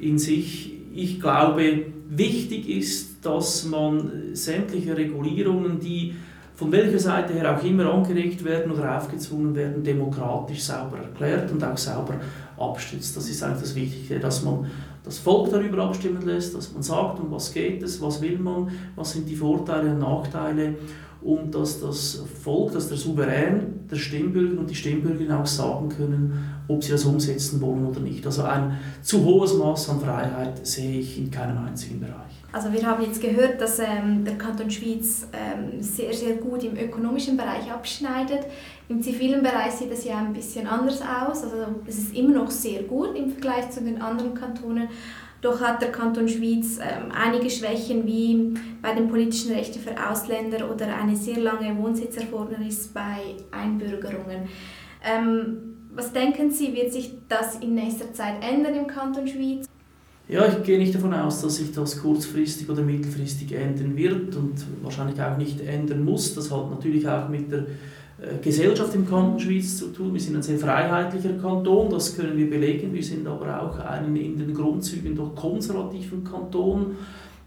in 0.01 0.19
sich. 0.19 0.73
Ich 0.95 1.21
glaube, 1.21 1.85
wichtig 2.09 2.69
ist, 2.69 3.25
dass 3.25 3.67
man 3.67 4.11
sämtliche 4.33 4.97
Regulierungen, 4.97 5.79
die 5.81 6.15
von 6.55 6.73
welcher 6.73 6.99
Seite 6.99 7.35
her 7.35 7.57
auch 7.57 7.63
immer 7.63 7.93
angeregt 7.93 8.43
werden 8.45 8.73
oder 8.73 8.97
aufgezwungen 8.97 9.55
werden, 9.55 9.85
demokratisch 9.85 10.63
sauber 10.63 10.99
erklärt 10.99 11.53
und 11.53 11.63
auch 11.63 11.77
sauber 11.77 12.15
abstützt. 12.57 13.17
Das 13.17 13.29
ist 13.29 13.43
eigentlich 13.43 13.61
das 13.61 13.75
Wichtige, 13.77 14.19
dass 14.19 14.43
man 14.43 14.67
das 15.09 15.19
Volk 15.19 15.51
darüber 15.51 15.85
abstimmen 15.85 16.23
lässt, 16.23 16.55
dass 16.55 16.73
man 16.73 16.83
sagt, 16.83 17.21
um 17.21 17.31
was 17.31 17.53
geht 17.53 17.83
es, 17.83 18.01
was 18.01 18.21
will 18.21 18.39
man, 18.39 18.71
was 18.95 19.13
sind 19.13 19.29
die 19.29 19.37
Vorteile 19.37 19.91
und 19.93 19.99
Nachteile 20.01 20.77
und 21.21 21.55
dass 21.55 21.81
das 21.81 22.23
Volk, 22.43 22.73
dass 22.73 22.89
der 22.89 22.97
Souverän, 22.97 23.87
der 23.91 23.97
Stimmbürger 23.97 24.61
und 24.61 24.71
die 24.71 24.75
Stimmbürgerin 24.75 25.33
auch 25.33 25.47
sagen 25.47 25.89
können, 25.89 26.55
ob 26.69 26.85
sie 26.85 26.93
das 26.93 27.05
umsetzen 27.05 27.61
wollen 27.61 27.87
oder 27.87 28.01
nicht. 28.01 28.25
Also 28.25 28.43
ein 28.43 28.79
zu 29.03 29.25
hohes 29.25 29.55
Maß 29.55 29.89
an 29.91 30.01
Freiheit 30.01 30.65
sehe 30.67 31.01
ich 31.01 31.19
in 31.19 31.31
keinem 31.31 31.59
einzigen 31.59 31.99
Bereich. 31.99 32.29
Also 32.51 32.73
wir 32.73 32.83
haben 32.87 33.03
jetzt 33.03 33.21
gehört, 33.21 33.61
dass 33.61 33.79
ähm, 33.79 34.25
der 34.25 34.39
Kanton 34.39 34.71
Schwyz 34.71 35.27
ähm, 35.33 35.83
sehr, 35.83 36.15
sehr 36.15 36.37
gut 36.37 36.65
im 36.65 36.77
ökonomischen 36.79 37.37
Bereich 37.37 37.71
abschneidet. 37.71 38.47
Im 38.89 39.03
zivilen 39.03 39.43
Bereich 39.43 39.73
sieht 39.73 39.93
es 39.93 40.05
ja 40.05 40.17
ein 40.17 40.33
bisschen 40.33 40.67
anders 40.67 41.03
aus. 41.03 41.45
Also 41.45 41.57
es 41.87 41.99
ist 41.99 42.17
immer 42.17 42.39
noch 42.39 42.51
sehr 42.51 42.85
gut 42.85 43.15
im 43.17 43.31
Vergleich 43.31 43.71
zu 43.71 43.83
den 43.83 44.01
anderen 44.01 44.33
Kantonen. 44.33 44.89
Doch 45.41 45.61
hat 45.61 45.81
der 45.81 45.93
Kanton 45.93 46.29
Schwyz 46.29 46.79
ähm, 46.79 47.13
einige 47.13 47.49
Schwächen 47.49 48.05
wie 48.05 48.55
bei 48.83 48.93
den 48.93 49.09
politischen 49.09 49.53
Rechten 49.53 49.79
für 49.79 49.95
Ausländer 50.11 50.69
oder 50.69 50.93
eine 50.97 51.15
sehr 51.15 51.39
lange 51.39 51.77
Wohnsitzerfordernis 51.77 52.89
bei 52.89 53.37
Einbürgerungen. 53.53 54.49
Ähm, 55.05 55.77
was 55.95 56.13
denken 56.13 56.51
Sie, 56.51 56.75
wird 56.75 56.93
sich 56.93 57.13
das 57.29 57.57
in 57.57 57.75
nächster 57.75 58.13
Zeit 58.13 58.35
ändern 58.43 58.75
im 58.75 58.87
Kanton 58.89 59.29
Schwyz? 59.29 59.67
Ja, 60.29 60.47
ich 60.47 60.63
gehe 60.63 60.79
nicht 60.79 60.95
davon 60.95 61.15
aus, 61.15 61.41
dass 61.41 61.57
sich 61.57 61.73
das 61.73 62.03
kurzfristig 62.03 62.69
oder 62.69 62.83
mittelfristig 62.83 63.53
ändern 63.53 63.97
wird 63.97 64.37
und 64.37 64.55
wahrscheinlich 64.83 65.21
auch 65.23 65.39
nicht 65.39 65.61
ändern 65.61 66.05
muss. 66.05 66.35
Das 66.35 66.51
hat 66.51 66.69
natürlich 66.69 67.09
auch 67.09 67.29
mit 67.29 67.51
der 67.51 67.67
Gesellschaft 68.43 68.95
im 68.97 69.09
Kanton 69.09 69.39
Schwyz 69.39 69.79
zu 69.79 69.89
tun. 69.89 70.13
Wir 70.13 70.21
sind 70.21 70.35
ein 70.35 70.43
sehr 70.43 70.59
freiheitlicher 70.59 71.35
Kanton, 71.35 71.89
das 71.89 72.17
können 72.17 72.37
wir 72.37 72.51
belegen. 72.51 72.93
Wir 72.93 73.03
sind 73.03 73.27
aber 73.27 73.63
auch 73.63 73.79
ein 73.79 74.17
in 74.17 74.37
den 74.37 74.53
Grundzügen 74.53 75.15
doch 75.15 75.35
konservativen 75.37 76.25
Kanton. 76.25 76.97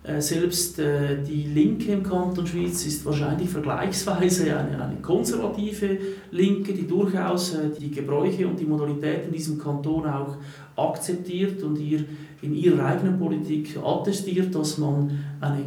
Äh, 0.03 0.19
selbst 0.19 0.79
äh, 0.79 1.21
die 1.21 1.43
Linke 1.43 1.91
im 1.91 2.01
Kanton 2.01 2.47
Schwyz 2.47 2.85
ist 2.85 3.05
wahrscheinlich 3.05 3.49
vergleichsweise 3.49 4.57
eine, 4.57 4.81
eine 4.81 4.95
konservative 5.01 5.97
Linke, 6.31 6.73
die 6.73 6.87
durchaus 6.87 7.55
die 7.79 7.91
Gebräuche 7.91 8.47
und 8.47 8.59
die 8.59 8.65
Modalitäten 8.65 9.27
in 9.27 9.33
diesem 9.33 9.59
Kanton 9.59 10.07
auch 10.07 10.37
akzeptiert 10.75 11.61
und 11.63 11.77
ihr 11.77 12.05
in 12.41 12.55
ihrer 12.55 12.83
eigenen 12.85 13.19
Politik 13.19 13.77
attestiert, 13.83 14.55
dass 14.55 14.79
man 14.79 15.19
eine 15.39 15.65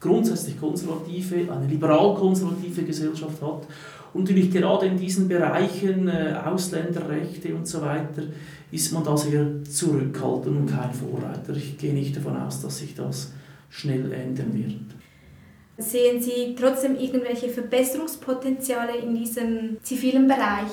grundsätzlich 0.00 0.58
konservative, 0.58 1.52
eine 1.52 1.66
liberal-konservative 1.66 2.82
Gesellschaft 2.82 3.40
hat. 3.40 3.66
Und 4.12 4.22
natürlich 4.22 4.50
gerade 4.50 4.86
in 4.86 4.96
diesen 4.96 5.28
Bereichen 5.28 6.08
äh, 6.08 6.34
Ausländerrechte 6.44 7.54
und 7.54 7.66
so 7.66 7.80
weiter 7.80 8.22
ist 8.72 8.92
man 8.92 9.04
da 9.04 9.16
sehr 9.16 9.62
zurückhaltend 9.64 10.56
und 10.58 10.66
kein 10.66 10.92
Vorreiter. 10.92 11.54
Ich 11.54 11.78
gehe 11.78 11.92
nicht 11.92 12.16
davon 12.16 12.36
aus, 12.36 12.60
dass 12.60 12.78
sich 12.78 12.94
das 12.94 13.32
schnell 13.68 14.12
ändern 14.12 14.52
wird. 14.52 15.00
Sehen 15.78 16.20
Sie 16.20 16.54
trotzdem 16.58 16.96
irgendwelche 16.96 17.48
Verbesserungspotenziale 17.48 18.98
in 18.98 19.14
diesem 19.14 19.78
zivilen 19.82 20.28
Bereich? 20.28 20.70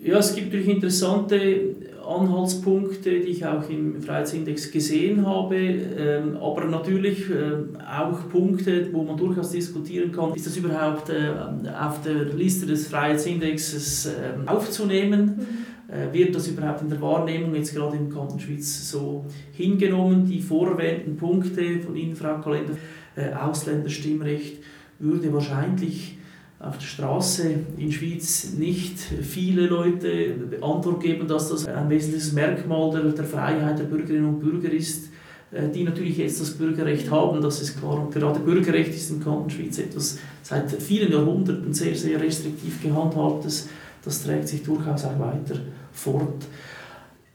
Ja, 0.00 0.18
es 0.18 0.34
gibt 0.34 0.46
natürlich 0.52 0.68
interessante 0.68 1.74
Anhaltspunkte, 2.06 3.18
die 3.20 3.30
ich 3.30 3.44
auch 3.44 3.68
im 3.68 4.00
Freiheitsindex 4.00 4.70
gesehen 4.70 5.26
habe, 5.26 5.56
ähm, 5.56 6.36
aber 6.36 6.66
natürlich 6.66 7.28
ähm, 7.28 7.76
auch 7.80 8.28
Punkte, 8.30 8.92
wo 8.92 9.02
man 9.02 9.16
durchaus 9.16 9.50
diskutieren 9.50 10.12
kann, 10.12 10.34
ist 10.34 10.46
das 10.46 10.56
überhaupt 10.56 11.10
äh, 11.10 11.32
auf 11.76 12.00
der 12.02 12.26
Liste 12.26 12.64
des 12.66 12.86
Freiheitsindexes 12.86 14.06
ähm, 14.06 14.48
aufzunehmen? 14.48 15.36
Mhm. 15.36 15.92
Äh, 15.92 16.12
wird 16.12 16.34
das 16.34 16.46
überhaupt 16.46 16.82
in 16.82 16.90
der 16.90 17.00
Wahrnehmung 17.00 17.54
jetzt 17.56 17.74
gerade 17.74 17.96
im 17.96 18.08
Kanton 18.08 18.38
Schweiz 18.38 18.88
so 18.88 19.26
hingenommen? 19.52 20.26
Die 20.26 20.40
vorwählten 20.40 21.16
Punkte 21.16 21.80
von 21.80 21.96
Ihnen, 21.96 22.14
Frau 22.14 22.38
Kalender, 22.40 22.74
äh, 23.16 23.32
Ausländerstimmrecht, 23.34 24.58
würde 25.00 25.32
wahrscheinlich 25.32 26.17
auf 26.60 26.76
der 26.78 26.86
Straße 26.86 27.50
in 27.76 27.92
Schweiz 27.92 28.54
nicht 28.58 28.98
viele 28.98 29.66
Leute 29.66 30.34
Antwort 30.60 31.00
geben, 31.00 31.28
dass 31.28 31.50
das 31.50 31.66
ein 31.66 31.88
wesentliches 31.88 32.32
Merkmal 32.32 32.90
der, 32.90 33.12
der 33.12 33.24
Freiheit 33.24 33.78
der 33.78 33.84
Bürgerinnen 33.84 34.26
und 34.26 34.40
Bürger 34.40 34.72
ist, 34.72 35.10
äh, 35.52 35.68
die 35.68 35.84
natürlich 35.84 36.18
jetzt 36.18 36.40
das 36.40 36.50
Bürgerrecht 36.50 37.10
haben, 37.10 37.40
das 37.40 37.62
ist 37.62 37.78
klar. 37.78 38.00
Und 38.00 38.12
gerade 38.12 38.40
Bürgerrecht 38.40 38.92
ist 38.92 39.10
im 39.10 39.22
Kanton 39.22 39.48
Schweiz 39.50 39.78
etwas 39.78 40.18
seit 40.42 40.70
vielen 40.70 41.12
Jahrhunderten 41.12 41.72
sehr, 41.72 41.94
sehr 41.94 42.20
restriktiv 42.20 42.82
gehandhabtes. 42.82 43.68
Das 44.04 44.24
trägt 44.24 44.48
sich 44.48 44.64
durchaus 44.64 45.04
auch 45.04 45.18
weiter 45.18 45.60
fort. 45.92 46.44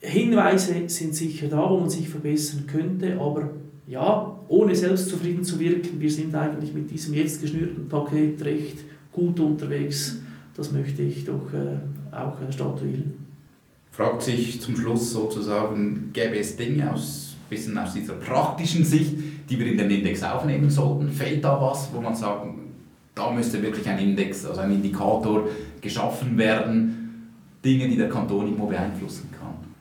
Hinweise 0.02 0.74
sind 0.88 1.16
sicher 1.16 1.48
da, 1.48 1.70
wo 1.70 1.80
man 1.80 1.90
sich 1.90 2.10
verbessern 2.10 2.66
könnte, 2.68 3.18
aber 3.22 3.52
ja, 3.88 4.38
ohne 4.50 4.76
selbst 4.76 5.10
zufrieden 5.10 5.46
zu 5.46 5.60
wirken, 5.60 6.00
wir 6.00 6.12
sind 6.12 6.36
eigentlich 6.36 6.74
mit 6.74 6.92
diesem 6.92 7.14
jetzt 7.14 7.42
geschnürten 7.42 7.88
Paket 7.88 8.44
recht 8.44 8.80
gut 9.14 9.40
unterwegs. 9.40 10.18
Das 10.56 10.72
möchte 10.72 11.04
ich 11.04 11.26
doch 11.26 11.54
äh, 11.54 12.16
auch 12.16 12.40
äh, 12.42 12.52
statuieren. 12.52 13.14
Fragt 13.92 14.24
sich 14.24 14.60
zum 14.60 14.76
Schluss 14.76 15.12
sozusagen, 15.12 16.10
gäbe 16.14 16.38
es 16.38 16.58
Dinge 16.58 16.92
aus, 16.92 17.36
bisschen 17.50 17.78
aus 17.78 17.94
dieser 17.94 18.14
praktischen 18.14 18.84
Sicht, 18.84 19.16
die 19.50 19.60
wir 19.60 19.68
in 19.68 19.78
den 19.78 19.90
Index 19.90 20.24
aufnehmen 20.24 20.70
sollten? 20.70 21.10
Fehlt 21.10 21.44
da 21.44 21.62
was, 21.62 21.94
wo 21.94 22.02
man 22.02 22.16
sagen, 22.16 22.72
da 23.14 23.32
müsste 23.32 23.62
wirklich 23.62 23.88
ein 23.88 24.00
Index, 24.00 24.46
also 24.46 24.62
ein 24.62 24.72
Indikator 24.72 25.48
geschaffen 25.80 26.38
werden, 26.38 27.32
Dinge, 27.64 27.88
die 27.88 27.98
der 27.98 28.10
Kanton 28.10 28.48
irgendwo 28.48 28.66
beeinflussen 28.66 29.30
kann? 29.40 29.73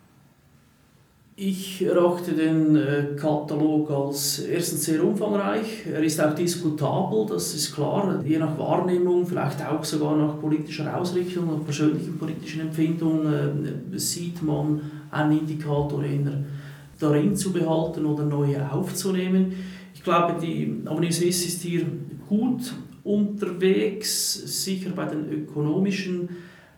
Ich 1.35 1.81
erachte 1.81 2.33
den 2.33 2.77
äh, 2.77 3.17
Katalog 3.17 3.91
als 3.91 4.41
erstens 4.41 4.85
sehr 4.85 5.03
umfangreich. 5.03 5.87
Er 5.91 6.03
ist 6.03 6.21
auch 6.21 6.35
diskutabel, 6.35 7.25
das 7.27 7.55
ist 7.55 7.75
klar. 7.75 8.23
Je 8.23 8.37
nach 8.37 8.59
Wahrnehmung, 8.59 9.27
vielleicht 9.27 9.65
auch 9.67 9.83
sogar 9.83 10.15
nach 10.15 10.39
politischer 10.39 10.95
Ausrichtung 10.95 11.49
und 11.49 11.65
persönlichen 11.65 12.19
politischen 12.19 12.61
Empfindungen, 12.61 13.65
äh, 13.95 13.99
sieht 13.99 14.43
man 14.43 14.83
einen 15.11 15.39
Indikator 15.39 16.05
eher 16.05 16.45
darin 16.99 17.35
zu 17.35 17.51
behalten 17.51 18.05
oder 18.05 18.25
neue 18.25 18.71
aufzunehmen. 18.71 19.55
Ich 19.95 20.03
glaube, 20.03 20.39
die 20.39 20.83
Avenue 20.85 21.13
Suisse 21.13 21.47
ist 21.47 21.63
hier 21.63 21.87
gut 22.29 22.75
unterwegs, 23.05 24.35
sicher 24.65 24.91
bei 24.91 25.07
den 25.07 25.33
ökonomischen 25.33 26.29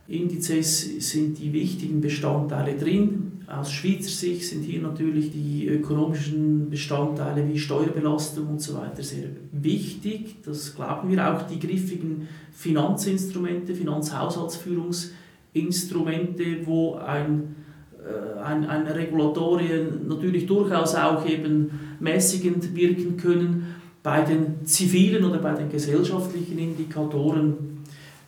Indizes 0.07 1.11
sind 1.11 1.39
die 1.41 1.53
wichtigen 1.53 2.01
Bestandteile 2.01 2.77
drin 2.77 3.34
Aus 3.47 3.73
Schweizer 3.73 4.09
Sicht 4.09 4.49
sind 4.49 4.63
hier 4.63 4.81
natürlich 4.81 5.31
die 5.31 5.69
ökonomischen 5.69 6.71
Bestandteile 6.71 7.47
wie 7.47 7.59
Steuerbelastung 7.59 8.49
und 8.49 8.63
so 8.63 8.75
weiter 8.75 9.03
sehr 9.03 9.27
wichtig. 9.53 10.37
Das 10.45 10.75
glauben 10.75 11.11
wir 11.11 11.31
auch 11.31 11.43
die 11.43 11.61
griffigen 11.61 12.27
Finanzinstrumente, 12.53 13.75
Finanzhaushaltsführungsinstrumente, 13.75 16.65
wo 16.65 16.95
ein, 16.95 17.55
äh, 18.03 18.41
ein, 18.41 18.65
ein 18.65 18.87
Regulatorien 18.87 20.09
natürlich 20.09 20.47
durchaus 20.47 20.95
auch 20.95 21.29
eben 21.29 21.71
mäßigend 22.01 22.75
wirken 22.75 23.19
können. 23.19 23.75
Bei 24.03 24.23
den 24.23 24.65
zivilen 24.65 25.23
oder 25.25 25.37
bei 25.39 25.53
den 25.53 25.69
gesellschaftlichen 25.69 26.59
Indikatoren 26.59 27.85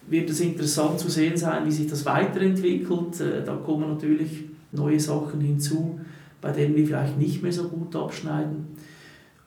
wird 0.09 0.29
es 0.29 0.41
interessant 0.41 1.01
zu 1.01 1.09
sehen 1.09 1.39
sein, 1.39 1.65
wie 1.65 1.73
sich 1.73 1.87
das 1.87 2.05
weiterentwickelt. 2.05 3.19
Äh, 3.21 3.43
da 3.45 3.57
kommen 3.57 3.89
natürlich 3.89 4.56
neue 4.73 5.01
Sachen 5.01 5.41
hinzu, 5.41 6.01
bei 6.41 6.53
denen 6.53 6.77
wir 6.77 6.87
vielleicht 6.87 7.19
nicht 7.19 7.43
mehr 7.43 7.53
so 7.53 7.69
gut 7.69 7.95
abschneiden. 7.97 8.67